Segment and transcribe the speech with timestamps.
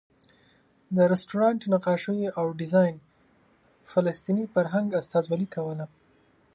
[0.95, 2.95] د رسټورانټ نقاشیو او ډیزاین
[3.91, 5.85] فلسطیني فرهنګ استازولې کوله.